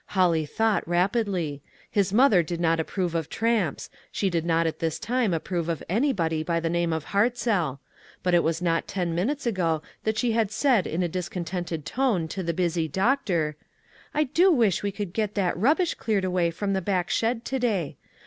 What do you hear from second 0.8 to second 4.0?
rapidly; his mother did not approve of tramps;